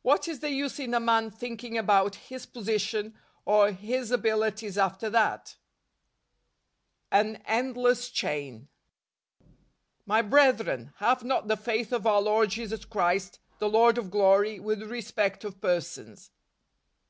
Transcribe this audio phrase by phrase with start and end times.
[0.00, 5.10] What is the use in a man thinking about his" position" or his" abilities" after
[5.10, 5.56] that?
[7.12, 8.68] An Euilless Chain."
[10.06, 14.58] My brethren, have not the faith of our Lord Jesus Christ, the Lord of glory,
[14.58, 16.30] with respect of persons